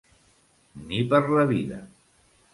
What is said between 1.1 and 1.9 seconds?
per la vida.